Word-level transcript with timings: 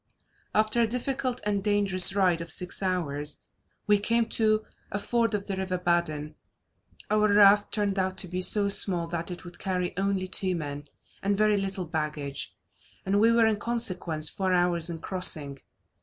After 0.55 0.81
a 0.81 0.87
difficult 0.87 1.41
and 1.45 1.63
dangerous 1.63 2.15
ride 2.15 2.41
of 2.41 2.51
six 2.51 2.81
hours, 2.81 3.37
we 3.85 3.99
came 3.99 4.25
to 4.29 4.65
a 4.91 4.97
ford 4.97 5.35
of 5.35 5.45
the 5.45 5.55
river 5.55 5.77
Badin. 5.77 6.33
Our 7.11 7.31
raft 7.31 7.71
turned 7.71 7.99
out 7.99 8.17
to 8.17 8.27
be 8.27 8.41
so 8.41 8.67
small 8.67 9.05
that 9.09 9.29
it 9.29 9.43
would 9.43 9.59
carry 9.59 9.95
only 9.99 10.25
two 10.25 10.55
men, 10.55 10.85
and 11.21 11.37
very 11.37 11.55
little 11.55 11.85
baggage; 11.85 12.51
and 13.05 13.19
we 13.19 13.31
were, 13.31 13.45
in 13.45 13.57
consequence, 13.57 14.27
four 14.27 14.53
hours 14.53 14.89
in 14.89 14.97
crossing. 15.01 15.59